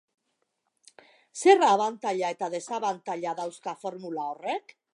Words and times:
Zer 1.41 1.67
abantaila 1.67 2.31
eta 2.37 2.49
desabantaila 2.55 3.35
dauzka 3.41 3.77
formula 3.85 4.25
horrek? 4.33 4.75